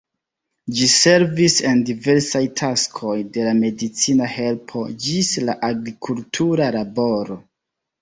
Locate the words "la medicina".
3.51-4.33